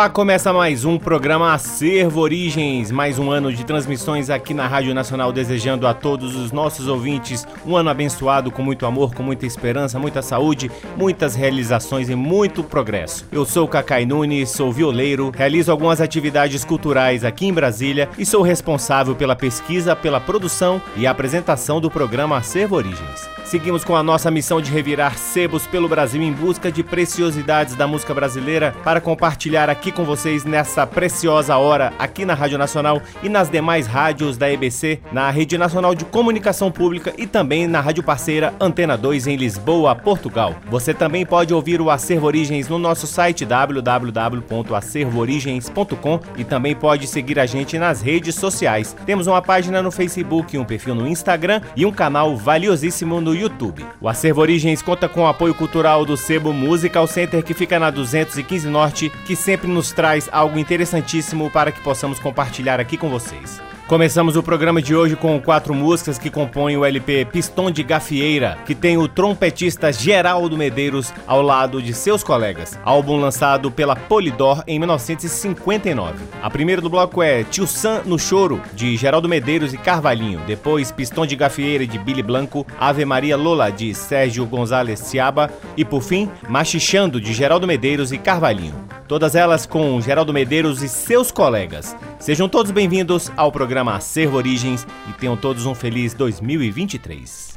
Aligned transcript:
Olá, 0.00 0.08
começa 0.08 0.50
mais 0.50 0.86
um 0.86 0.96
programa 0.96 1.52
Acervo 1.52 2.20
Origens, 2.20 2.90
mais 2.90 3.18
um 3.18 3.30
ano 3.30 3.52
de 3.52 3.66
transmissões 3.66 4.30
aqui 4.30 4.54
na 4.54 4.66
Rádio 4.66 4.94
Nacional, 4.94 5.30
desejando 5.30 5.86
a 5.86 5.92
todos 5.92 6.34
os 6.36 6.52
nossos 6.52 6.88
ouvintes 6.88 7.46
um 7.66 7.76
ano 7.76 7.90
abençoado 7.90 8.50
com 8.50 8.62
muito 8.62 8.86
amor, 8.86 9.14
com 9.14 9.22
muita 9.22 9.44
esperança, 9.44 9.98
muita 9.98 10.22
saúde, 10.22 10.70
muitas 10.96 11.34
realizações 11.34 12.08
e 12.08 12.14
muito 12.14 12.64
progresso. 12.64 13.28
Eu 13.30 13.44
sou 13.44 13.68
Cacai 13.68 14.06
Nunes, 14.06 14.48
sou 14.48 14.72
violeiro, 14.72 15.30
realizo 15.36 15.70
algumas 15.70 16.00
atividades 16.00 16.64
culturais 16.64 17.22
aqui 17.22 17.44
em 17.44 17.52
Brasília 17.52 18.08
e 18.16 18.24
sou 18.24 18.40
responsável 18.40 19.14
pela 19.14 19.36
pesquisa, 19.36 19.94
pela 19.94 20.18
produção 20.18 20.80
e 20.96 21.06
apresentação 21.06 21.78
do 21.78 21.90
programa 21.90 22.38
Acervo 22.38 22.74
Origens. 22.74 23.28
Seguimos 23.50 23.82
com 23.82 23.96
a 23.96 24.02
nossa 24.02 24.30
missão 24.30 24.60
de 24.60 24.70
revirar 24.70 25.18
sebos 25.18 25.66
pelo 25.66 25.88
Brasil 25.88 26.22
em 26.22 26.32
busca 26.32 26.70
de 26.70 26.84
preciosidades 26.84 27.74
da 27.74 27.84
música 27.84 28.14
brasileira 28.14 28.72
para 28.84 29.00
compartilhar 29.00 29.68
aqui 29.68 29.89
com 29.92 30.04
vocês 30.04 30.44
nessa 30.44 30.86
preciosa 30.86 31.56
hora 31.56 31.92
aqui 31.98 32.24
na 32.24 32.34
Rádio 32.34 32.58
Nacional 32.58 33.00
e 33.22 33.28
nas 33.28 33.48
demais 33.48 33.86
rádios 33.86 34.36
da 34.36 34.50
EBC, 34.50 35.00
na 35.12 35.30
Rede 35.30 35.56
Nacional 35.56 35.94
de 35.94 36.04
Comunicação 36.04 36.70
Pública 36.70 37.14
e 37.16 37.26
também 37.26 37.66
na 37.66 37.80
rádio 37.80 38.02
parceira 38.02 38.52
Antena 38.60 38.96
2 38.96 39.26
em 39.26 39.36
Lisboa, 39.36 39.94
Portugal. 39.94 40.54
Você 40.70 40.92
também 40.92 41.24
pode 41.24 41.54
ouvir 41.54 41.80
o 41.80 41.90
Acervo 41.90 42.26
Origens 42.26 42.68
no 42.68 42.78
nosso 42.78 43.06
site 43.06 43.44
www.acervoorigens.com 43.44 46.20
e 46.36 46.44
também 46.44 46.74
pode 46.74 47.06
seguir 47.06 47.38
a 47.38 47.46
gente 47.46 47.78
nas 47.78 48.02
redes 48.02 48.34
sociais. 48.34 48.96
Temos 49.06 49.26
uma 49.26 49.42
página 49.42 49.82
no 49.82 49.90
Facebook, 49.90 50.56
um 50.58 50.64
perfil 50.64 50.94
no 50.94 51.06
Instagram 51.06 51.60
e 51.76 51.86
um 51.86 51.92
canal 51.92 52.36
valiosíssimo 52.36 53.20
no 53.20 53.34
YouTube. 53.34 53.84
O 54.00 54.08
Acervo 54.08 54.40
Origens 54.40 54.82
conta 54.82 55.08
com 55.08 55.22
o 55.22 55.26
apoio 55.26 55.54
cultural 55.54 56.04
do 56.04 56.16
Sebo 56.16 56.52
Musical 56.52 57.06
Center, 57.06 57.42
que 57.42 57.54
fica 57.54 57.78
na 57.78 57.90
215 57.90 58.68
Norte, 58.68 59.10
que 59.24 59.36
sempre 59.36 59.68
nos 59.70 59.92
traz 59.92 60.28
algo 60.32 60.58
interessantíssimo 60.58 61.50
para 61.50 61.72
que 61.72 61.80
possamos 61.80 62.18
compartilhar 62.18 62.80
aqui 62.80 62.96
com 62.96 63.08
vocês. 63.08 63.60
Começamos 63.90 64.36
o 64.36 64.42
programa 64.44 64.80
de 64.80 64.94
hoje 64.94 65.16
com 65.16 65.40
quatro 65.40 65.74
músicas 65.74 66.16
que 66.16 66.30
compõem 66.30 66.76
o 66.76 66.84
LP 66.84 67.24
Pistão 67.24 67.72
de 67.72 67.82
Gafieira, 67.82 68.56
que 68.64 68.72
tem 68.72 68.96
o 68.96 69.08
trompetista 69.08 69.92
Geraldo 69.92 70.56
Medeiros 70.56 71.12
ao 71.26 71.42
lado 71.42 71.82
de 71.82 71.92
seus 71.92 72.22
colegas. 72.22 72.78
Álbum 72.84 73.16
lançado 73.16 73.68
pela 73.68 73.96
Polydor 73.96 74.62
em 74.64 74.78
1959. 74.78 76.24
A 76.40 76.48
primeira 76.48 76.80
do 76.80 76.88
bloco 76.88 77.20
é 77.20 77.42
Tio 77.42 77.66
Sam 77.66 78.02
no 78.06 78.16
Choro, 78.16 78.62
de 78.74 78.96
Geraldo 78.96 79.28
Medeiros 79.28 79.74
e 79.74 79.76
Carvalhinho. 79.76 80.40
Depois 80.46 80.92
Pistão 80.92 81.26
de 81.26 81.34
Gafieira, 81.34 81.84
de 81.84 81.98
Billy 81.98 82.22
Blanco. 82.22 82.64
Ave 82.78 83.04
Maria 83.04 83.36
Lola, 83.36 83.70
de 83.70 83.92
Sérgio 83.92 84.46
Gonzalez 84.46 85.00
Ciaba. 85.00 85.50
E 85.76 85.84
por 85.84 86.00
fim, 86.00 86.30
Machichando, 86.48 87.20
de 87.20 87.32
Geraldo 87.32 87.66
Medeiros 87.66 88.12
e 88.12 88.18
Carvalhinho. 88.18 88.99
Todas 89.10 89.34
elas 89.34 89.66
com 89.66 90.00
Geraldo 90.00 90.32
Medeiros 90.32 90.84
e 90.84 90.88
seus 90.88 91.32
colegas. 91.32 91.96
Sejam 92.20 92.48
todos 92.48 92.70
bem-vindos 92.70 93.28
ao 93.36 93.50
programa 93.50 93.96
Acervo 93.96 94.36
Origens 94.36 94.86
e 95.08 95.12
tenham 95.14 95.36
todos 95.36 95.66
um 95.66 95.74
feliz 95.74 96.14
2023. 96.14 97.56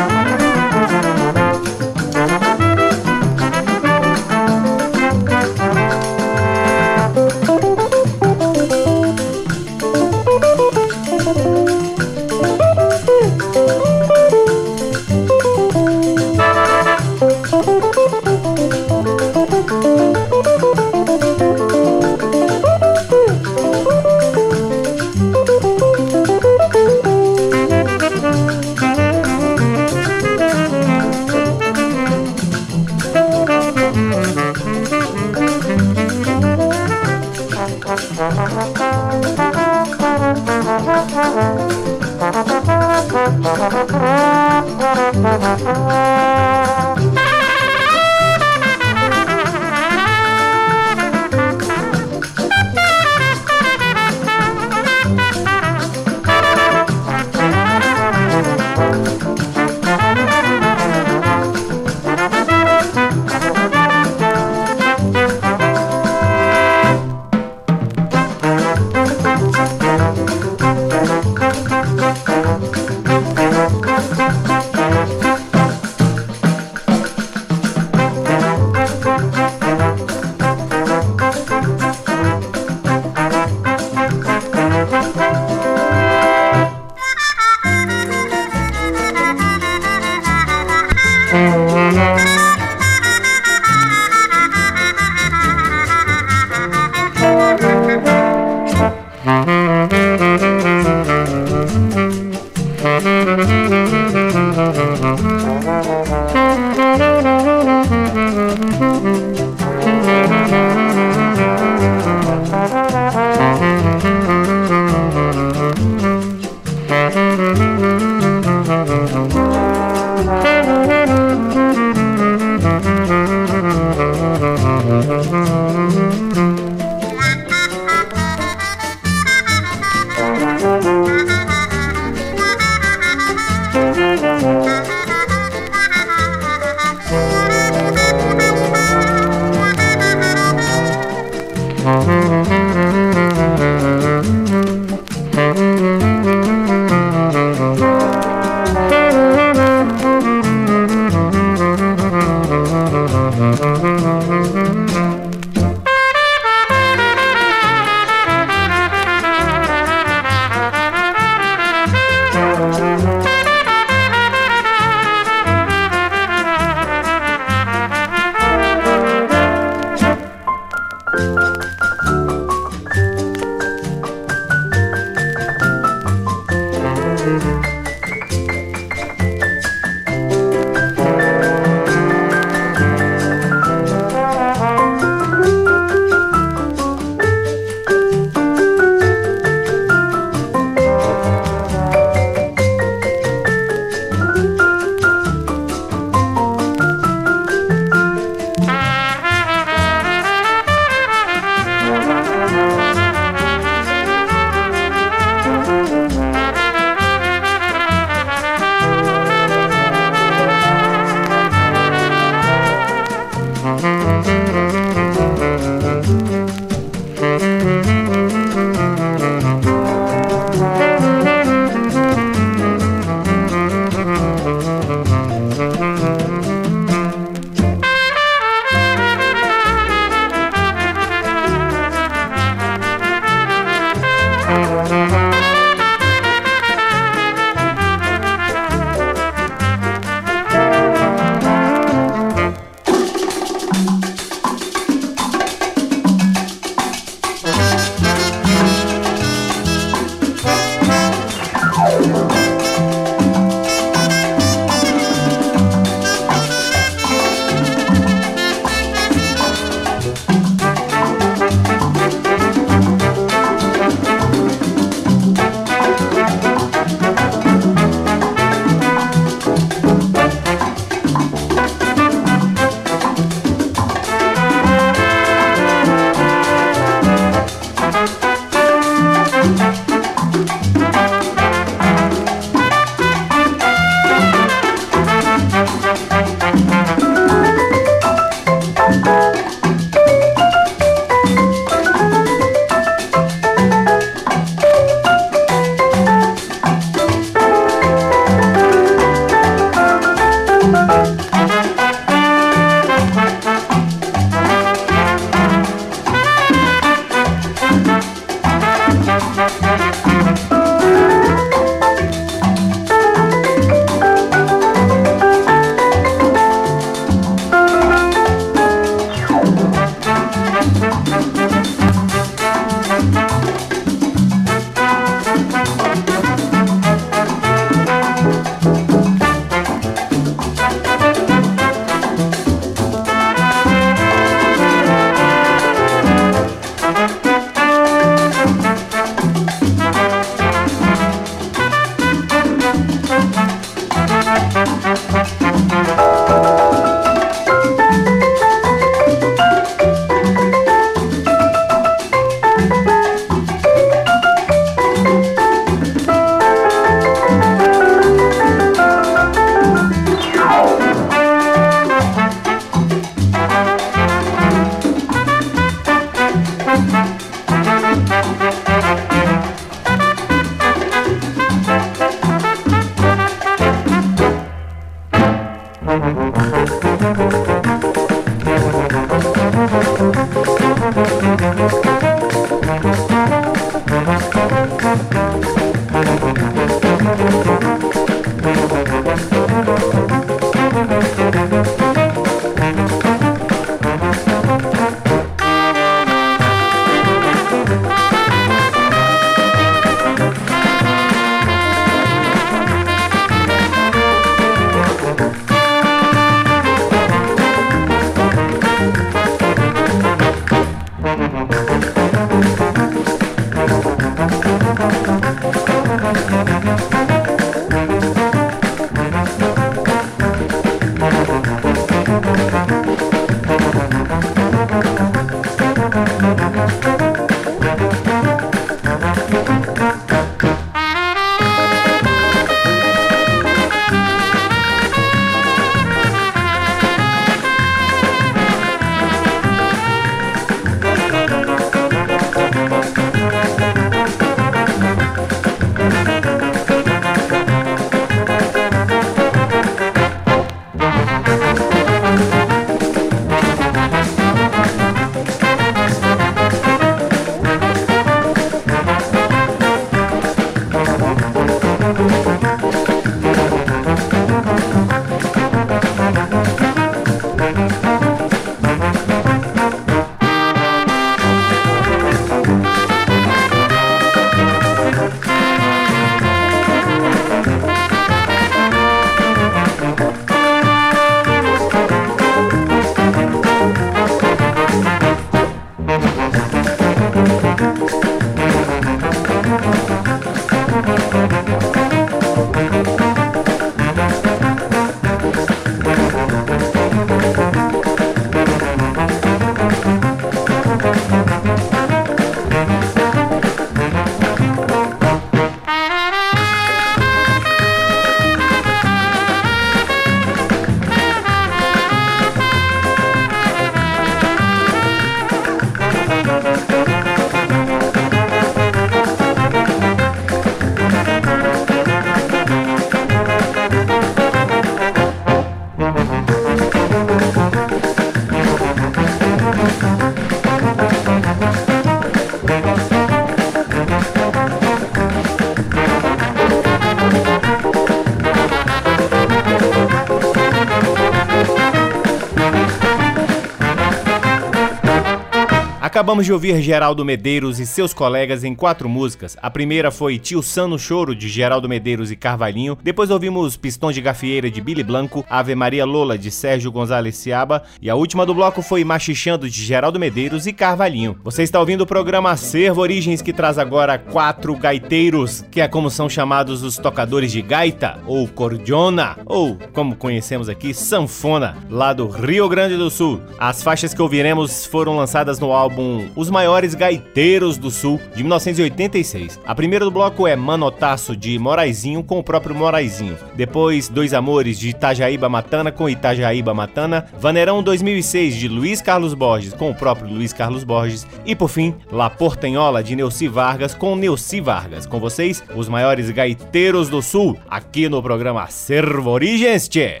Acabamos 545.98 546.26
de 546.26 546.32
ouvir 546.32 546.62
Geraldo 546.62 547.04
Medeiros 547.04 547.58
e 547.58 547.66
seus 547.66 547.92
colegas 547.92 548.44
em 548.44 548.54
quatro 548.54 548.88
músicas. 548.88 549.36
A 549.42 549.50
primeira 549.50 549.90
foi 549.90 550.16
Tio 550.16 550.40
Sano 550.44 550.78
Choro, 550.78 551.12
de 551.12 551.28
Geraldo 551.28 551.68
Medeiros 551.68 552.12
e 552.12 552.16
Carvalhinho. 552.16 552.78
Depois 552.80 553.10
ouvimos 553.10 553.56
Pistões 553.56 553.96
de 553.96 554.00
Gafieira, 554.00 554.48
de 554.48 554.60
Billy 554.60 554.84
Blanco, 554.84 555.26
Ave 555.28 555.56
Maria 555.56 555.84
Lola, 555.84 556.16
de 556.16 556.30
Sérgio 556.30 556.70
Gonzalez 556.70 557.16
Ciaba. 557.16 557.64
E 557.82 557.90
a 557.90 557.96
última 557.96 558.24
do 558.24 558.32
bloco 558.32 558.62
foi 558.62 558.84
Machichando, 558.84 559.50
de 559.50 559.60
Geraldo 559.60 559.98
Medeiros 559.98 560.46
e 560.46 560.52
Carvalhinho. 560.52 561.18
Você 561.24 561.42
está 561.42 561.58
ouvindo 561.58 561.80
o 561.80 561.86
programa 561.86 562.30
Acervo 562.30 562.80
Origens, 562.80 563.20
que 563.20 563.32
traz 563.32 563.58
agora 563.58 563.98
quatro 563.98 564.54
gaiteiros, 564.54 565.44
que 565.50 565.60
é 565.60 565.66
como 565.66 565.90
são 565.90 566.08
chamados 566.08 566.62
os 566.62 566.76
tocadores 566.76 567.32
de 567.32 567.42
gaita, 567.42 567.98
ou 568.06 568.28
cordiona, 568.28 569.18
ou 569.26 569.58
como 569.72 569.96
conhecemos 569.96 570.48
aqui, 570.48 570.72
sanfona, 570.72 571.56
lá 571.68 571.92
do 571.92 572.06
Rio 572.06 572.48
Grande 572.48 572.76
do 572.76 572.88
Sul. 572.88 573.20
As 573.36 573.64
faixas 573.64 573.92
que 573.92 574.00
ouviremos 574.00 574.64
foram 574.64 574.96
lançadas 574.96 575.40
no 575.40 575.50
álbum 575.50 575.87
os 576.14 576.30
maiores 576.30 576.74
gaiteiros 576.74 577.56
do 577.56 577.70
Sul, 577.70 578.00
de 578.14 578.22
1986. 578.22 579.40
A 579.46 579.54
primeira 579.54 579.84
do 579.84 579.90
bloco 579.90 580.26
é 580.26 580.36
Manotaço, 580.36 581.16
de 581.16 581.38
Moraizinho, 581.38 582.02
com 582.02 582.18
o 582.18 582.22
próprio 582.22 582.54
Moraizinho. 582.54 583.16
Depois, 583.34 583.88
Dois 583.88 584.14
Amores, 584.14 584.58
de 584.58 584.68
Itajaíba 584.68 585.28
Matana, 585.28 585.72
com 585.72 585.88
Itajaíba 585.88 586.54
Matana. 586.54 587.06
Vaneirão 587.18 587.62
2006, 587.62 588.34
de 588.36 588.48
Luiz 588.48 588.80
Carlos 588.80 589.14
Borges, 589.14 589.52
com 589.52 589.70
o 589.70 589.74
próprio 589.74 590.12
Luiz 590.12 590.32
Carlos 590.32 590.64
Borges. 590.64 591.06
E, 591.24 591.34
por 591.34 591.48
fim, 591.48 591.74
La 591.90 592.10
Portenhola, 592.10 592.82
de 592.82 592.94
Neuci 592.94 593.28
Vargas, 593.28 593.74
com 593.74 593.96
Neuci 593.96 594.40
Vargas. 594.40 594.86
Com 594.86 595.00
vocês, 595.00 595.42
os 595.54 595.68
maiores 595.68 596.10
gaiteiros 596.10 596.88
do 596.88 597.02
Sul, 597.02 597.38
aqui 597.48 597.88
no 597.88 598.02
programa 598.02 598.46
Servo 598.48 599.10
Origens, 599.10 599.68
tchê. 599.68 600.00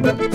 Thank 0.00 0.22
you. 0.22 0.27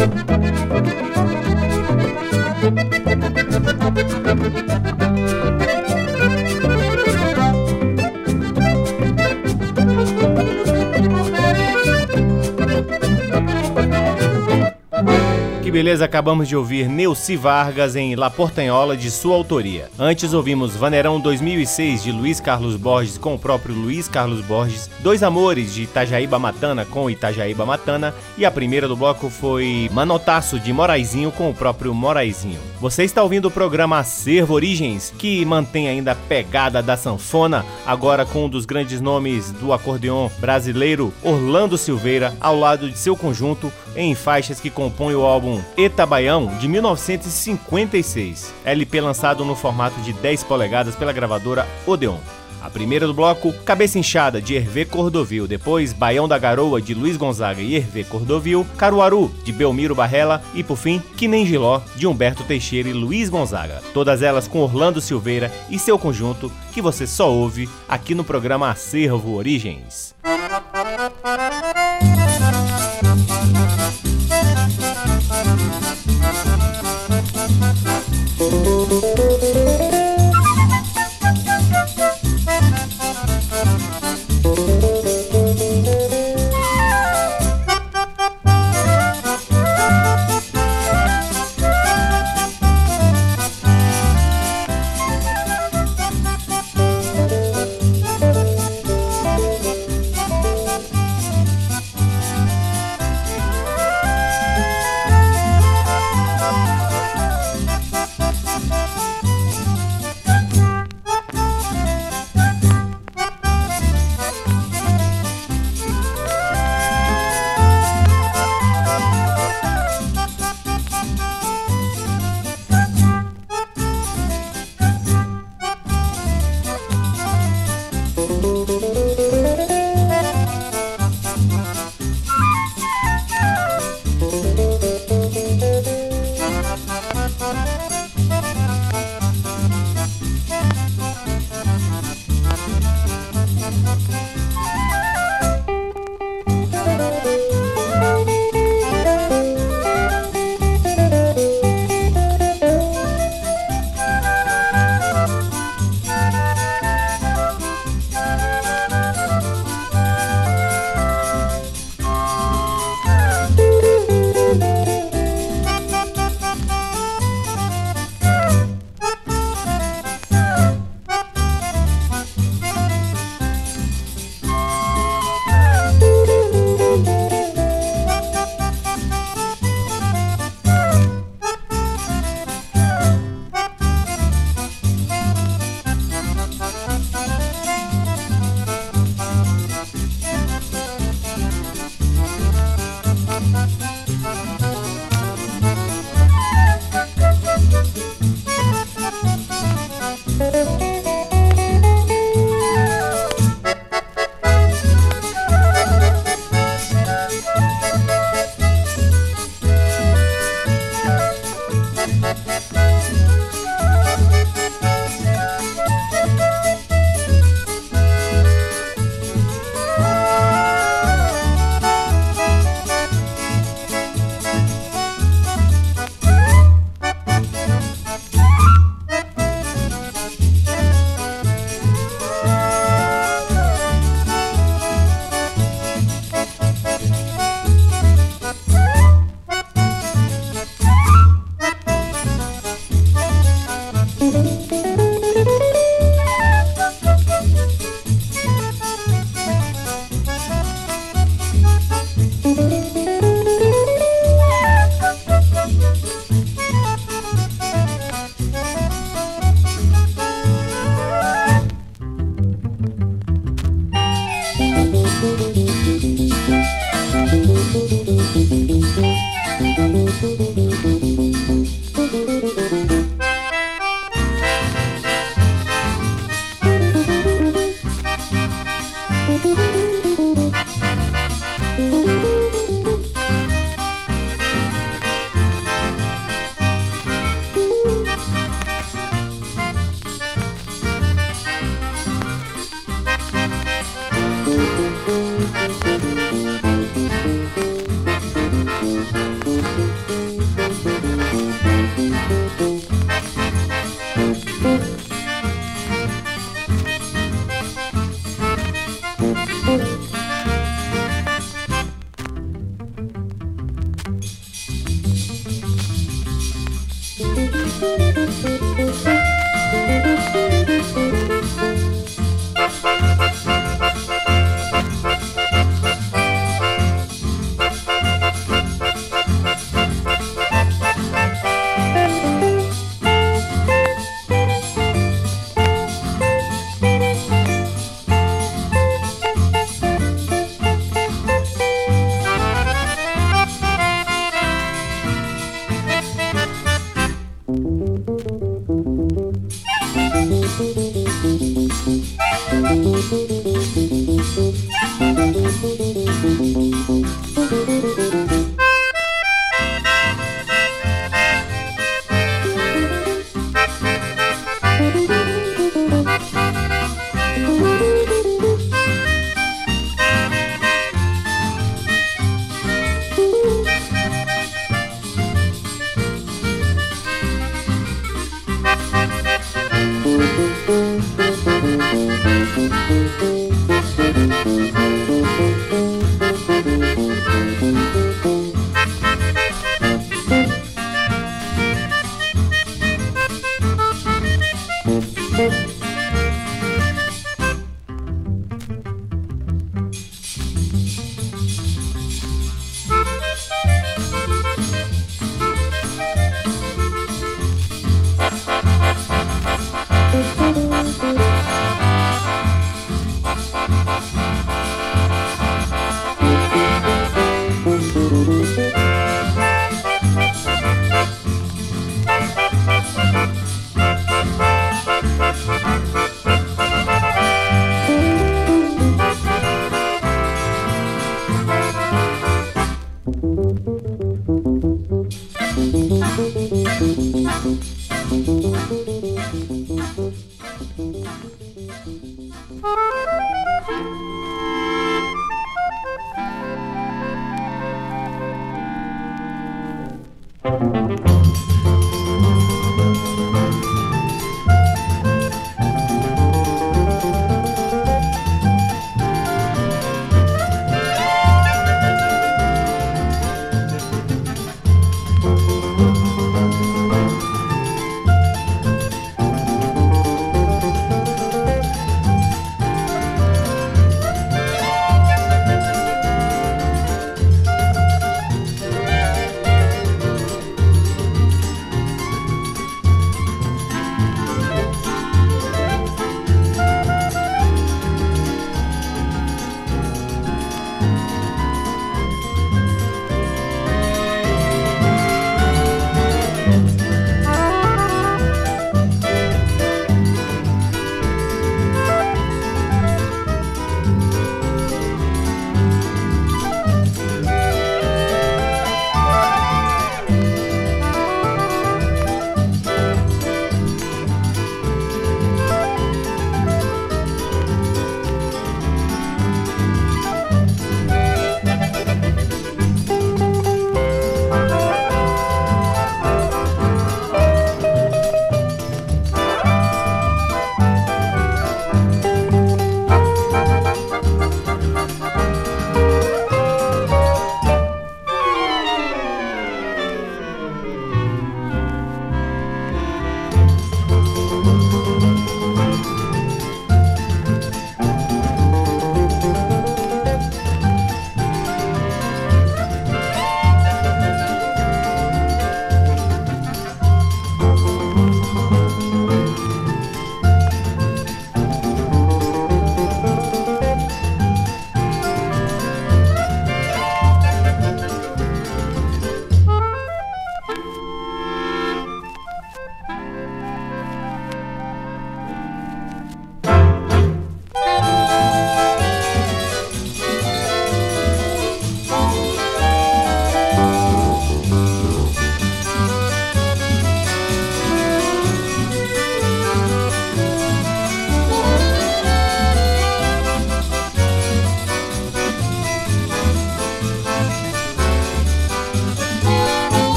Beleza, 15.84 16.06
acabamos 16.06 16.48
de 16.48 16.56
ouvir 16.56 16.88
Neuci 16.88 17.36
Vargas 17.36 17.98
em 17.98 18.16
La 18.16 18.30
Portanhola, 18.30 18.96
de 18.96 19.12
sua 19.12 19.36
autoria. 19.36 19.90
Antes 20.00 20.34
ouvimos 20.34 20.78
Vaneirão 20.78 21.20
2006, 21.20 22.04
de 22.04 22.10
Luiz 22.10 22.40
Carlos 22.40 22.78
Borges, 22.78 23.18
com 23.18 23.36
o 23.36 23.38
próprio 23.38 23.76
Luiz 23.76 24.08
Carlos 24.08 24.40
Borges. 24.46 24.90
Dois 25.02 25.22
Amores, 25.22 25.74
de 25.74 25.84
Itajaíba 25.84 26.40
Matana, 26.40 26.86
com 26.86 27.10
Itajaíba 27.10 27.66
Matana. 27.66 28.16
E 28.38 28.46
a 28.46 28.52
primeira 28.52 28.88
do 28.88 28.96
bloco 28.96 29.30
foi 29.30 29.90
Manotaço, 29.92 30.58
de 30.58 30.72
Moraizinho, 30.72 31.34
com 31.34 31.50
o 31.50 31.54
próprio 31.54 31.94
Moraizinho. 31.94 32.62
Você 32.80 33.04
está 33.04 33.22
ouvindo 33.22 33.50
o 33.50 33.52
programa 33.52 33.98
Acervo 33.98 34.54
Origens, 34.54 35.14
que 35.18 35.44
mantém 35.44 35.90
ainda 35.90 36.14
a 36.14 36.16
pegada 36.16 36.82
da 36.82 36.96
sanfona, 36.96 37.66
agora 37.86 38.26
com 38.26 38.46
um 38.46 38.50
dos 38.50 38.66
grandes 38.66 39.02
nomes 39.02 39.52
do 39.52 39.74
acordeon 39.74 40.30
brasileiro, 40.40 41.14
Orlando 41.22 41.78
Silveira, 41.78 42.34
ao 42.40 42.58
lado 42.58 42.90
de 42.90 42.98
seu 42.98 43.18
conjunto, 43.18 43.70
em 43.96 44.16
faixas 44.16 44.60
que 44.60 44.70
compõem 44.70 45.16
o 45.16 45.26
álbum 45.26 45.62
Etabaião 45.78 46.48
de 46.60 46.68
1956, 46.68 48.54
LP 48.66 49.02
lançado 49.02 49.46
no 49.46 49.56
formato 49.56 50.00
de 50.02 50.14
10 50.14 50.44
polegadas 50.44 50.96
pela 50.96 51.14
gravadora 51.14 51.68
Odeon. 51.86 52.18
A 52.64 52.70
primeira 52.70 53.06
do 53.06 53.14
bloco, 53.14 53.52
Cabeça 53.66 54.00
Inchada, 54.00 54.42
de 54.42 54.56
Hervé 54.56 54.86
Cordovil. 54.86 55.46
Depois, 55.46 55.92
Baião 55.92 56.30
da 56.30 56.38
Garoa, 56.38 56.82
de 56.82 56.94
Luiz 56.94 57.18
Gonzaga 57.18 57.62
e 57.62 57.76
Hervé 57.76 58.06
Cordovil. 58.06 58.66
Caruaru, 58.78 59.30
de 59.44 59.52
Belmiro 59.52 59.94
Barrela. 59.94 60.42
E, 60.56 60.64
por 60.64 60.78
fim, 60.78 61.04
Que 61.18 61.28
Nem 61.28 61.46
Giló, 61.46 61.82
de 61.98 62.08
Humberto 62.08 62.42
Teixeira 62.46 62.88
e 62.88 62.94
Luiz 62.94 63.28
Gonzaga. 63.28 63.84
Todas 63.94 64.22
elas 64.22 64.48
com 64.48 64.60
Orlando 64.60 65.02
Silveira 65.02 65.52
e 65.70 65.78
seu 65.78 66.00
conjunto, 66.00 66.50
que 66.72 66.82
você 66.82 67.06
só 67.06 67.30
ouve 67.30 67.68
aqui 67.86 68.16
no 68.16 68.24
programa 68.24 68.70
Acervo 68.70 69.36
Origens. 69.36 70.16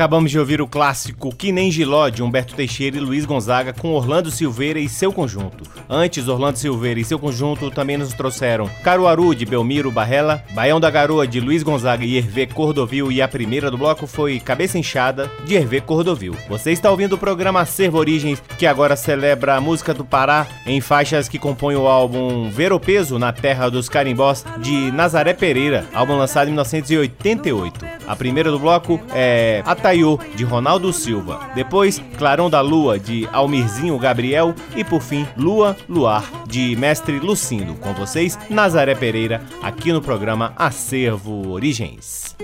Acabamos 0.00 0.30
de 0.30 0.38
ouvir 0.38 0.62
o 0.62 0.66
clássico 0.66 1.28
Que 1.28 1.52
Nem 1.52 1.70
Giló, 1.70 2.08
de 2.08 2.22
Humberto 2.22 2.54
Teixeira 2.54 2.96
e 2.96 3.00
Luiz 3.00 3.26
Gonzaga, 3.26 3.74
com 3.74 3.92
Orlando 3.92 4.30
Silveira 4.30 4.80
e 4.80 4.88
seu 4.88 5.12
conjunto. 5.12 5.62
Antes, 5.90 6.26
Orlando 6.26 6.56
Silveira 6.56 6.98
e 6.98 7.04
seu 7.04 7.18
conjunto 7.18 7.70
também 7.70 7.98
nos 7.98 8.14
trouxeram 8.14 8.66
Caruaru, 8.82 9.34
de 9.34 9.44
Belmiro 9.44 9.90
Barrela, 9.90 10.42
Baião 10.52 10.80
da 10.80 10.90
Garoa, 10.90 11.26
de 11.26 11.38
Luiz 11.38 11.62
Gonzaga 11.62 12.02
e 12.02 12.16
Hervé 12.16 12.46
Cordovil, 12.46 13.12
e 13.12 13.20
a 13.20 13.28
primeira 13.28 13.70
do 13.70 13.76
bloco 13.76 14.06
foi 14.06 14.40
Cabeça 14.40 14.78
Inchada, 14.78 15.30
de 15.44 15.54
Hervé 15.54 15.80
Cordovil. 15.80 16.34
Você 16.48 16.72
está 16.72 16.90
ouvindo 16.90 17.12
o 17.12 17.18
programa 17.18 17.60
Acervo 17.60 17.98
Origens, 17.98 18.42
que 18.60 18.66
agora 18.66 18.94
celebra 18.94 19.56
a 19.56 19.60
música 19.60 19.94
do 19.94 20.04
Pará 20.04 20.46
em 20.66 20.82
faixas 20.82 21.30
que 21.30 21.38
compõem 21.38 21.76
o 21.76 21.88
álbum 21.88 22.50
Ver 22.50 22.74
o 22.74 22.78
Peso 22.78 23.18
na 23.18 23.32
Terra 23.32 23.70
dos 23.70 23.88
Carimbós, 23.88 24.44
de 24.58 24.92
Nazaré 24.92 25.32
Pereira, 25.32 25.86
álbum 25.94 26.14
lançado 26.18 26.48
em 26.48 26.50
1988. 26.50 27.80
A 28.06 28.14
primeira 28.14 28.50
do 28.50 28.58
bloco 28.58 29.00
é 29.14 29.62
Ataiô, 29.64 30.20
de 30.36 30.44
Ronaldo 30.44 30.92
Silva. 30.92 31.40
Depois, 31.54 32.02
Clarão 32.18 32.50
da 32.50 32.60
Lua, 32.60 32.98
de 32.98 33.26
Almirzinho 33.32 33.98
Gabriel. 33.98 34.54
E 34.76 34.84
por 34.84 35.00
fim, 35.00 35.26
Lua 35.38 35.74
Luar, 35.88 36.30
de 36.46 36.76
Mestre 36.76 37.18
Lucindo. 37.18 37.76
Com 37.76 37.94
vocês, 37.94 38.38
Nazaré 38.50 38.94
Pereira, 38.94 39.40
aqui 39.62 39.90
no 39.90 40.02
programa 40.02 40.52
Acervo 40.54 41.48
Origens. 41.48 42.36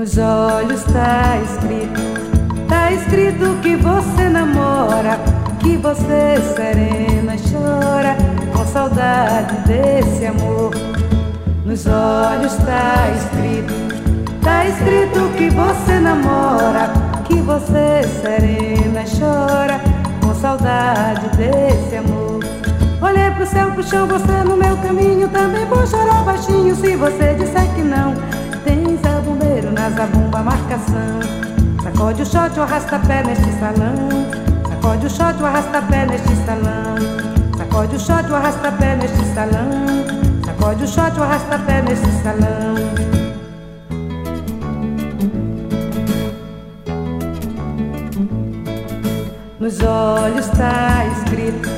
Nos 0.00 0.16
olhos 0.16 0.82
tá 0.84 1.36
escrito, 1.44 2.00
tá 2.66 2.90
escrito 2.90 3.60
que 3.60 3.76
você 3.76 4.30
namora, 4.30 5.20
que 5.58 5.76
você 5.76 6.40
serena 6.56 7.36
chora 7.36 8.16
com 8.50 8.64
saudade 8.64 9.56
desse 9.68 10.24
amor. 10.24 10.70
Nos 11.66 11.86
olhos 11.86 12.54
tá 12.64 13.10
escrito, 13.14 14.40
tá 14.42 14.64
escrito 14.64 15.36
que 15.36 15.50
você 15.50 16.00
namora, 16.00 16.90
que 17.26 17.34
você 17.34 18.00
serena 18.22 19.04
chora 19.04 19.82
com 20.22 20.34
saudade 20.34 21.28
desse 21.36 21.96
amor. 21.96 22.40
Olhei 23.02 23.30
pro 23.32 23.46
céu, 23.46 23.70
pro 23.72 23.82
chão, 23.82 24.06
você 24.06 24.44
no 24.48 24.56
meu 24.56 24.78
caminho 24.78 25.28
também 25.28 25.66
vou 25.66 25.86
chorar 25.86 26.24
baixinho 26.24 26.74
se 26.74 26.96
você 26.96 27.34
disser 27.34 27.68
que 27.74 27.82
não. 27.82 28.39
Bombeiro 29.60 29.72
na 29.72 29.90
zabumba 29.90 30.42
marcação. 30.42 31.20
Sacode 31.82 32.22
o 32.22 32.26
shot, 32.26 32.58
o 32.58 32.62
arrasta-pé 32.62 33.22
neste 33.22 33.52
salão. 33.58 33.94
Sacode 34.66 35.06
o 35.06 35.10
shot, 35.10 35.42
o 35.42 35.46
arrasta-pé 35.46 36.06
neste 36.06 36.34
salão. 36.46 36.94
Sacode 37.56 37.96
o 37.96 37.98
shot, 37.98 38.30
o 38.30 38.34
arrasta-pé 38.34 38.96
neste 38.96 39.24
salão. 39.34 39.70
Sacode 40.44 40.84
o 40.84 40.86
shot, 40.86 41.18
o 41.18 41.22
arrasta-pé 41.22 41.82
nesse 41.82 42.22
salão. 42.22 42.74
Nos 49.58 49.80
olhos 49.82 50.48
tá 50.48 51.04
escrito, 51.12 51.68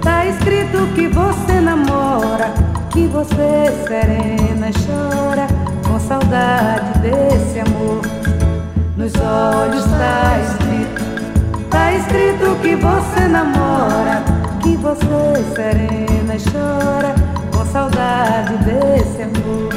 tá 0.00 0.26
escrito 0.26 0.86
que 0.94 1.08
você 1.08 1.60
namora, 1.60 2.52
que 2.92 3.08
você 3.08 3.84
serena 3.88 4.70
chora 4.86 5.46
com 5.86 5.98
saudade 5.98 6.85
desse 7.10 7.60
amor. 7.60 8.00
Nos 8.96 9.12
olhos 9.14 9.84
tá 9.84 10.38
escrito, 10.42 11.68
tá 11.70 11.92
escrito 11.92 12.56
que 12.62 12.76
você 12.76 13.28
namora, 13.28 14.22
que 14.62 14.76
você 14.76 15.44
serena 15.54 16.34
chora 16.50 17.36
saudade 17.76 18.56
desse 18.64 19.22
amor. 19.22 19.68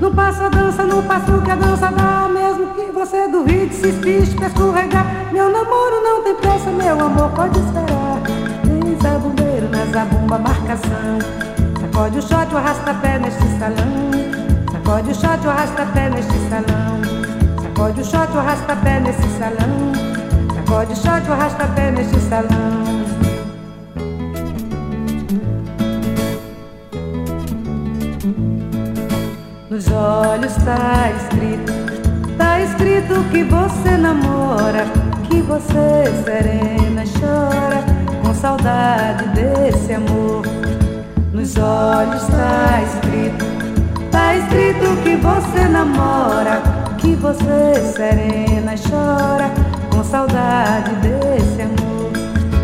No 0.00 0.10
passo 0.10 0.42
a 0.42 0.48
dança, 0.48 0.82
no 0.82 1.00
passo 1.04 1.40
que 1.42 1.50
a 1.50 1.54
dança 1.54 1.92
dá, 1.92 2.28
mesmo 2.28 2.74
que 2.74 2.90
você 2.92 3.28
duvide, 3.28 3.72
se 3.72 3.88
espiche 3.88 4.34
pra 4.34 4.48
escorregar. 4.48 5.06
Meu 5.32 5.48
namoro 5.50 6.02
não 6.02 6.24
tem 6.24 6.34
pressa, 6.34 6.70
meu 6.70 7.00
amor 7.00 7.30
pode 7.30 7.58
esperar. 7.60 8.20
Tem 8.64 8.98
zabumbeiro 9.00 9.68
na 9.68 9.84
zabumba 9.92 10.38
marcação. 10.38 11.18
Sacode 11.80 12.18
o 12.18 12.22
shot, 12.22 12.52
o 12.52 12.56
arrasta-pé 12.56 13.18
neste 13.20 13.46
salão. 13.58 14.25
Sacode 14.86 15.10
o 15.10 15.14
shot, 15.16 15.44
o 15.44 15.50
arrasta-pé 15.50 16.10
neste 16.10 16.38
salão. 16.48 17.02
Sacode 17.60 18.00
o 18.00 18.04
shot, 18.04 18.32
o 18.32 18.38
arrasta-pé 18.38 19.00
nesse 19.00 19.28
salão. 19.36 19.92
Sacode 20.54 20.92
o 20.92 20.96
shot, 20.96 21.28
o 21.28 21.32
arrasta-pé 21.32 21.90
neste 21.90 22.20
salão. 22.20 22.46
Nos 29.68 29.90
olhos 29.90 30.54
tá 30.64 31.10
escrito, 31.16 31.72
tá 32.38 32.60
escrito 32.60 33.24
que 33.32 33.42
você 33.42 33.96
namora, 33.96 34.84
que 35.28 35.42
você 35.42 36.04
serena 36.24 37.02
chora 37.18 37.82
com 38.22 38.32
saudade 38.32 39.24
desse 39.30 39.94
amor. 39.94 40.46
Nos 41.32 41.56
olhos 41.56 42.24
tá 42.28 42.82
escrito, 42.84 43.45
escrito 44.56 45.02
que 45.02 45.16
você 45.16 45.68
namora, 45.68 46.62
que 46.96 47.14
você 47.14 47.92
serena 47.94 48.74
chora 48.88 49.50
com 49.90 50.02
saudade 50.02 50.94
desse 50.96 51.62
amor. 51.62 52.10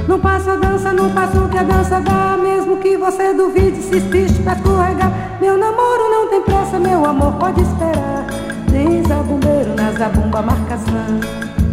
Não 0.08 0.18
passa 0.18 0.52
a 0.52 0.56
dança, 0.56 0.92
não 0.92 1.10
passa 1.10 1.38
o 1.38 1.48
que 1.48 1.58
a 1.58 1.62
dança 1.62 2.00
dá, 2.00 2.38
mesmo 2.42 2.78
que 2.78 2.96
você 2.96 3.34
duvide, 3.34 3.82
se 3.82 3.98
espiche 3.98 4.42
pra 4.42 4.54
escorregar. 4.54 5.12
Meu 5.40 5.58
namoro 5.58 6.10
não 6.10 6.28
tem 6.28 6.40
pressa, 6.40 6.78
meu 6.78 7.04
amor 7.04 7.34
pode 7.34 7.60
esperar. 7.60 8.26
Nem 8.70 9.04
zabumbeiro 9.04 9.74
na 9.76 9.92
zabumba 9.92 10.40
marcação. 10.40 11.20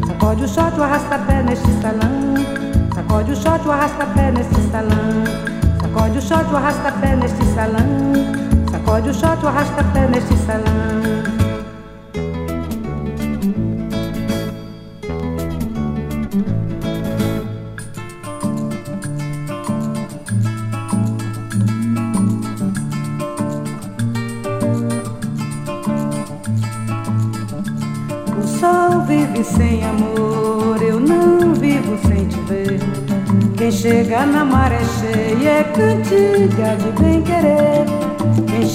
Sacode 0.05 0.43
o 0.43 0.47
shot, 0.47 0.77
o 0.77 0.83
arrasta-pé 0.83 1.43
neste 1.43 1.71
salão. 1.81 2.35
Sacode 2.93 3.31
o 3.31 3.35
shot, 3.35 3.65
o 3.65 3.71
arrasta-pé 3.71 4.31
neste 4.31 4.61
salão. 4.69 5.23
Sacode 5.81 6.17
o 6.17 6.21
shot, 6.21 6.51
o 6.51 6.57
arrasta-pé 6.57 7.15
neste 7.15 7.45
salão. 7.55 8.18
Sacode 8.89 9.09
o 9.09 9.13
shot, 9.13 9.45
o 9.45 9.47
arrasta-pé 9.47 10.07
neste 10.07 10.35
salão. 10.37 10.63
vive 29.05 29.43
sem 29.43 29.83
amor, 29.85 30.81
eu 30.81 30.99
não 30.99 31.53
vivo 31.53 31.97
sem 32.07 32.27
te 32.27 32.39
ver. 32.41 32.79
Quem 33.55 33.71
chega 33.71 34.25
na 34.25 34.43
maré 34.43 34.81
cheia 34.99 35.49
é 35.49 35.63
cantiga 35.63 36.75
de 36.75 37.01
bem 37.01 37.21
querer. 37.21 37.98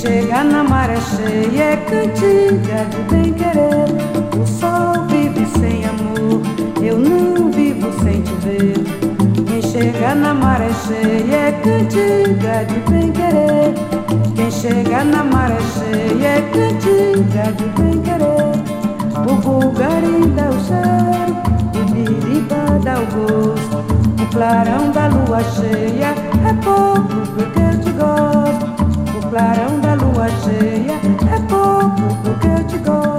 Chega 0.04 0.44
na 0.44 0.62
maré 0.62 1.00
cheia 1.00 1.62
é 1.62 1.76
cantiga 1.78 2.84
de 2.90 2.98
bem 3.10 3.32
querer. 3.32 3.88
O 4.38 4.46
sol 4.46 5.06
vive 5.08 5.46
sem 5.58 5.82
amor, 5.86 6.42
eu 6.82 6.98
não 6.98 7.50
vivo 7.50 7.90
sem 8.02 8.20
te 8.20 8.32
ver. 8.44 8.74
Quem 9.46 9.62
chega 9.62 10.14
na 10.14 10.34
maré 10.34 10.68
cheia 10.86 11.36
é 11.36 11.52
cantiga 11.52 12.66
de 12.66 12.80
bem 12.90 13.12
querer. 13.12 13.72
Quem 14.36 14.50
chega 14.50 15.04
na 15.04 15.24
maré 15.24 15.56
cheia 15.72 16.28
é 16.28 16.42
cantiga 16.52 17.50
de 17.52 17.64
bem 17.80 18.02
querer. 18.02 18.52
O 19.26 19.34
bulgari 19.36 20.26
dá 20.36 20.50
o 20.50 20.60
cheiro, 20.66 21.34
o 21.80 21.92
biriba 21.94 22.78
dá 22.84 22.96
o 23.00 23.06
gosto. 23.06 23.78
O 24.22 24.26
clarão 24.26 24.90
da 24.90 25.06
lua 25.06 25.42
cheia 25.44 26.14
é 26.46 26.52
pouco 26.62 27.26
porque 27.34 27.73
clarão 29.34 29.80
da 29.80 29.94
lua 29.94 30.28
cheia 30.44 30.92
é 30.92 31.40
pouco 31.48 32.14
porque 32.22 32.46
eu 32.46 32.66
te 32.68 32.78
gosto. 32.78 33.13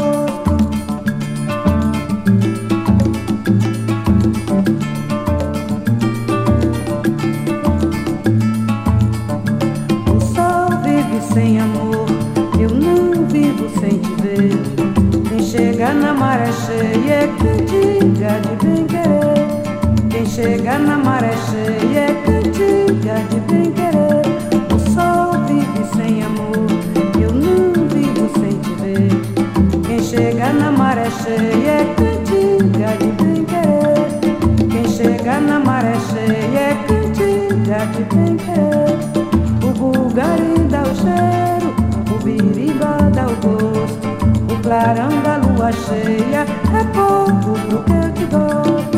Gosto. 43.46 44.08
O 44.52 44.62
clarão 44.64 45.10
da 45.22 45.38
lua 45.38 45.72
cheia 45.72 46.41
é 46.41 46.84
pouco 46.93 47.60
pro 47.68 47.84
que 47.84 47.91
eu 47.91 48.14
te 48.14 48.26
gosto. 48.26 48.98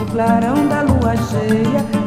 O 0.00 0.06
clarão 0.12 0.68
da 0.68 0.82
lua 0.82 1.16
cheia 1.16 1.97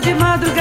de 0.00 0.14
madrugada. 0.14 0.55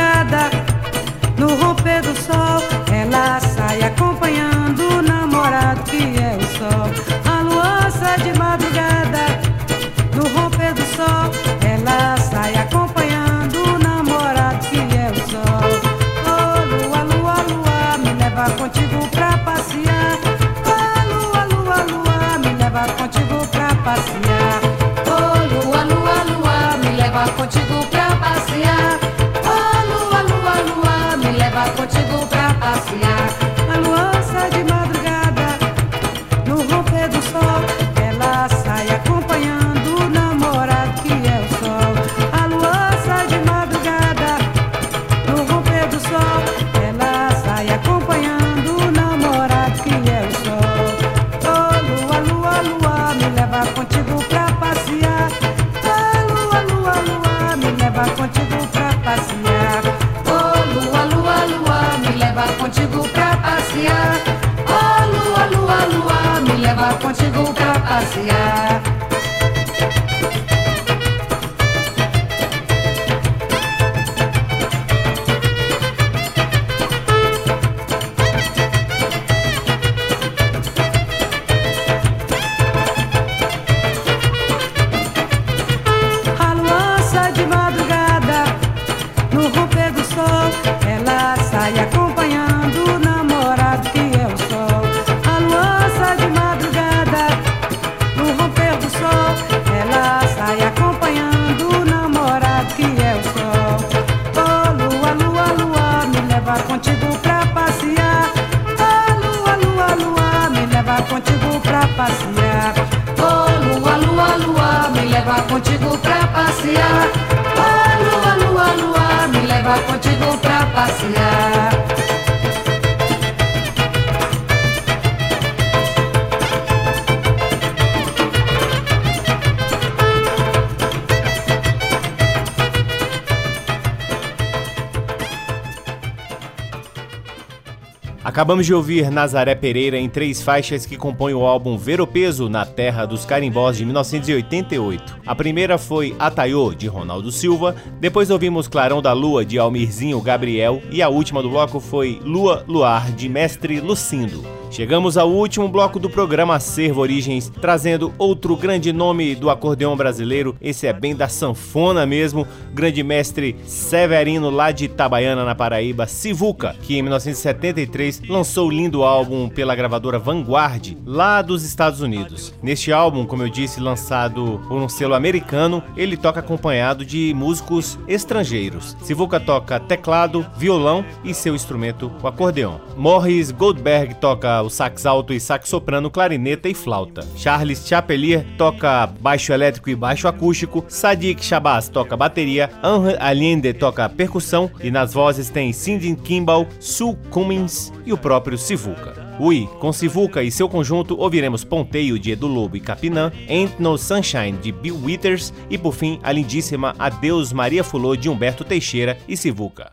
Acabamos 138.35 138.65
de 138.65 138.73
ouvir 138.73 139.09
Nazaré 139.09 139.55
Pereira 139.55 139.97
em 139.97 140.09
três 140.09 140.41
faixas 140.41 140.85
que 140.85 140.97
compõem 140.97 141.33
o 141.33 141.45
álbum 141.45 141.77
Ver 141.77 142.01
o 142.01 142.05
Peso 142.05 142.49
na 142.49 142.65
Terra 142.65 143.05
dos 143.05 143.23
Carimbós 143.23 143.77
de 143.77 143.85
1988. 143.85 145.14
A 145.25 145.33
primeira 145.33 145.77
foi 145.77 146.15
Ataiô, 146.19 146.73
de 146.73 146.87
Ronaldo 146.87 147.31
Silva, 147.31 147.75
depois 147.99 148.29
ouvimos 148.29 148.67
Clarão 148.67 149.01
da 149.01 149.11
Lua, 149.11 149.43
de 149.43 149.57
Almirzinho 149.57 150.21
Gabriel, 150.21 150.81
e 150.91 151.01
a 151.01 151.09
última 151.09 151.41
do 151.41 151.49
bloco 151.49 151.79
foi 151.79 152.19
Lua 152.23 152.63
Luar, 152.67 153.11
de 153.11 153.27
Mestre 153.27 153.79
Lucindo. 153.79 154.55
Chegamos 154.75 155.17
ao 155.17 155.31
último 155.31 155.69
bloco 155.69 155.97
do 155.97 156.09
programa 156.09 156.59
Servo 156.59 156.99
Origens, 156.99 157.49
trazendo 157.61 158.13
outro 158.17 158.57
grande 158.57 158.91
nome 158.91 159.33
do 159.33 159.49
acordeão 159.49 159.95
brasileiro. 159.95 160.53
Esse 160.59 160.85
é 160.85 160.91
bem 160.91 161.15
da 161.15 161.29
sanfona 161.29 162.05
mesmo, 162.05 162.45
grande 162.73 163.01
mestre 163.01 163.55
Severino 163.65 164.49
lá 164.49 164.71
de 164.71 164.83
Itabaiana, 164.83 165.45
na 165.45 165.55
Paraíba, 165.55 166.07
Sivuca, 166.07 166.75
que 166.81 166.97
em 166.97 167.01
1973 167.01 168.23
lançou 168.27 168.67
o 168.67 168.69
lindo 168.69 169.03
álbum 169.03 169.47
pela 169.47 169.73
gravadora 169.75 170.19
Vanguard, 170.19 170.97
lá 171.05 171.41
dos 171.41 171.63
Estados 171.63 172.01
Unidos. 172.01 172.53
Neste 172.61 172.91
álbum, 172.91 173.25
como 173.25 173.43
eu 173.43 173.49
disse, 173.49 173.79
lançado 173.79 174.59
por 174.67 174.77
um 174.77 174.89
selo 174.89 175.14
americano, 175.15 175.83
ele 175.95 176.17
toca 176.17 176.39
acompanhado 176.39 177.05
de 177.05 177.33
músicos 177.35 177.97
estrangeiros. 178.07 178.95
Sivuca 179.01 179.39
toca 179.39 179.79
teclado, 179.79 180.45
violão 180.57 181.05
e 181.23 181.33
seu 181.33 181.55
instrumento, 181.55 182.11
o 182.21 182.27
acordeão. 182.27 182.79
Morris 182.95 183.51
Goldberg 183.51 184.15
toca 184.15 184.61
o 184.61 184.69
sax 184.69 185.05
alto 185.05 185.33
e 185.33 185.39
sax 185.39 185.69
soprano, 185.69 186.09
clarineta 186.09 186.69
e 186.69 186.73
flauta. 186.73 187.25
Charles 187.35 187.87
Chapelier 187.87 188.45
toca 188.57 189.07
baixo 189.19 189.53
elétrico 189.53 189.89
e 189.89 189.95
baixo 189.95 190.27
acústico. 190.27 190.85
Sadiq 190.87 191.43
Shabazz 191.43 191.89
toca 191.89 192.17
bateria. 192.17 192.69
Henry 192.83 193.15
Allende 193.19 193.73
toca 193.73 194.09
percussão. 194.09 194.69
E 194.81 194.91
nas 194.91 195.13
vozes 195.13 195.49
tem 195.49 195.73
Cindy 195.73 196.15
Kimball, 196.15 196.67
Sue 196.79 197.15
Cummins 197.29 197.91
e 198.05 198.13
o 198.13 198.17
próprio 198.17 198.57
Sivuca. 198.57 199.24
Ui, 199.37 199.67
com 199.79 199.91
Sivuca 199.91 200.41
e 200.41 200.49
seu 200.49 200.69
conjunto 200.69 201.19
ouviremos 201.19 201.65
Ponteio 201.65 202.17
de 202.17 202.31
Edu 202.31 202.47
Lobo 202.47 202.77
e 202.77 202.79
Capinã, 202.79 203.31
Ain't 203.49 203.75
No 203.79 203.97
Sunshine 203.97 204.57
de 204.57 204.71
Bill 204.71 204.97
Withers 205.03 205.53
e 205.69 205.77
por 205.77 205.93
fim 205.93 206.19
a 206.23 206.31
lindíssima 206.31 206.95
Adeus 206.97 207.51
Maria 207.51 207.83
Fulô 207.83 208.15
de 208.15 208.29
Humberto 208.29 208.63
Teixeira 208.63 209.17
e 209.27 209.35
Sivuca. 209.35 209.91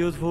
Adeus, 0.00 0.16
vou-me 0.16 0.29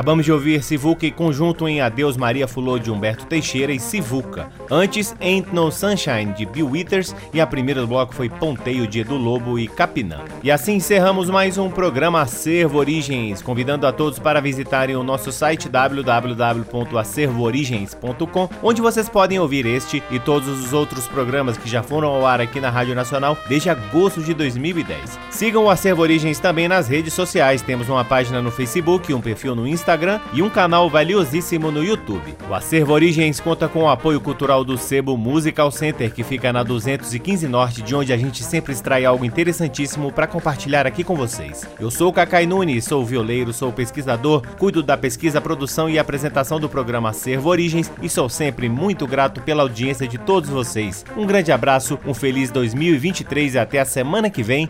Acabamos 0.00 0.24
de 0.24 0.32
ouvir 0.32 0.62
Sivuca 0.62 1.04
e 1.04 1.10
conjunto 1.10 1.68
em 1.68 1.82
Adeus 1.82 2.16
Maria 2.16 2.48
Fulô 2.48 2.78
de 2.78 2.90
Humberto 2.90 3.26
Teixeira 3.26 3.70
e 3.70 3.78
Sivuca. 3.78 4.48
Antes, 4.70 5.14
Ain't 5.20 5.54
No 5.54 5.70
Sunshine 5.70 6.32
de 6.32 6.46
Bill 6.46 6.70
Withers 6.70 7.14
e 7.34 7.40
a 7.40 7.46
primeira 7.46 7.82
do 7.82 7.86
bloco 7.86 8.14
foi 8.14 8.30
Ponteio 8.30 8.86
de 8.86 9.00
Edu 9.00 9.18
Lobo 9.18 9.58
e 9.58 9.68
Capinã. 9.68 10.20
E 10.42 10.50
assim 10.50 10.76
encerramos 10.76 11.28
mais 11.28 11.58
um 11.58 11.68
programa 11.68 12.22
Acervo 12.22 12.78
Origens, 12.78 13.42
convidando 13.42 13.86
a 13.86 13.92
todos 13.92 14.18
para 14.18 14.40
visitarem 14.40 14.96
o 14.96 15.02
nosso 15.02 15.30
site 15.30 15.68
www.acervoorigens.com, 15.68 18.48
onde 18.62 18.80
vocês 18.80 19.06
podem 19.06 19.38
ouvir 19.38 19.66
este 19.66 20.02
e 20.10 20.18
todos 20.18 20.48
os 20.48 20.72
outros 20.72 21.06
programas 21.08 21.58
que 21.58 21.68
já 21.68 21.82
foram 21.82 22.08
ao 22.08 22.26
ar 22.26 22.40
aqui 22.40 22.58
na 22.58 22.70
Rádio 22.70 22.94
Nacional 22.94 23.36
desde 23.50 23.68
agosto 23.68 24.22
de 24.22 24.32
2010. 24.32 25.18
Sigam 25.28 25.64
o 25.64 25.70
Acervo 25.70 26.00
Origens 26.00 26.38
também 26.38 26.68
nas 26.68 26.88
redes 26.88 27.12
sociais. 27.12 27.60
Temos 27.60 27.90
uma 27.90 28.02
página 28.02 28.40
no 28.40 28.50
Facebook, 28.50 29.12
um 29.12 29.20
perfil 29.20 29.54
no 29.54 29.68
Instagram 29.68 29.89
e 30.32 30.40
um 30.40 30.48
canal 30.48 30.88
valiosíssimo 30.88 31.70
no 31.70 31.82
YouTube. 31.82 32.36
O 32.48 32.54
Acervo 32.54 32.92
Origens 32.92 33.40
conta 33.40 33.68
com 33.68 33.82
o 33.82 33.88
apoio 33.88 34.20
cultural 34.20 34.64
do 34.64 34.78
Sebo 34.78 35.16
Musical 35.16 35.70
Center, 35.70 36.12
que 36.12 36.22
fica 36.22 36.52
na 36.52 36.62
215 36.62 37.48
Norte, 37.48 37.82
de 37.82 37.94
onde 37.94 38.12
a 38.12 38.16
gente 38.16 38.44
sempre 38.44 38.72
extrai 38.72 39.04
algo 39.04 39.24
interessantíssimo 39.24 40.12
para 40.12 40.26
compartilhar 40.26 40.86
aqui 40.86 41.02
com 41.02 41.16
vocês. 41.16 41.66
Eu 41.80 41.90
sou 41.90 42.10
o 42.10 42.12
Cacai 42.12 42.46
Nunes, 42.46 42.84
sou 42.84 43.04
violeiro, 43.04 43.52
sou 43.52 43.72
pesquisador, 43.72 44.42
cuido 44.58 44.82
da 44.82 44.96
pesquisa, 44.96 45.40
produção 45.40 45.90
e 45.90 45.98
apresentação 45.98 46.60
do 46.60 46.68
programa 46.68 47.10
Acervo 47.10 47.48
Origens 47.48 47.90
e 48.00 48.08
sou 48.08 48.28
sempre 48.28 48.68
muito 48.68 49.06
grato 49.06 49.40
pela 49.40 49.62
audiência 49.62 50.06
de 50.06 50.18
todos 50.18 50.48
vocês. 50.48 51.04
Um 51.16 51.26
grande 51.26 51.50
abraço, 51.50 51.98
um 52.06 52.14
feliz 52.14 52.50
2023 52.50 53.54
e 53.54 53.58
até 53.58 53.80
a 53.80 53.84
semana 53.84 54.30
que 54.30 54.42
vem. 54.42 54.68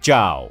Tchau! 0.00 0.50